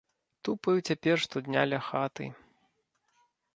[0.47, 2.25] Тупаю цяпер штодня ля хаты.